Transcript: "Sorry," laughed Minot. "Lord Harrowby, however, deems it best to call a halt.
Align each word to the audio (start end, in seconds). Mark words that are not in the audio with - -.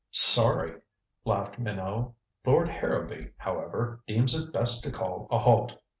"Sorry," 0.09 0.81
laughed 1.25 1.59
Minot. 1.59 2.13
"Lord 2.43 2.69
Harrowby, 2.69 3.33
however, 3.37 3.99
deems 4.07 4.33
it 4.33 4.51
best 4.51 4.83
to 4.85 4.91
call 4.91 5.27
a 5.29 5.37
halt. 5.37 5.79